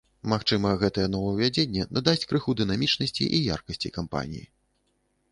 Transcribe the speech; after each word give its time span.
Магчыма, 0.31 0.69
гэтае 0.83 1.03
новаўвядзенне 1.15 1.83
надасць 1.97 2.25
крыху 2.31 2.55
дынамічнасці 2.61 3.27
і 3.41 3.43
яркасці 3.57 3.93
кампаніі. 3.99 4.45